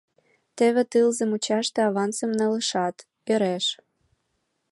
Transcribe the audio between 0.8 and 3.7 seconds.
тылзе мучаште авансым налешат, ӧреш.